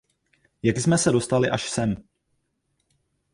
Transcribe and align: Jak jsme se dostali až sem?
Jak 0.63 0.77
jsme 0.77 0.97
se 0.97 1.11
dostali 1.11 1.49
až 1.49 1.69
sem? 1.69 2.03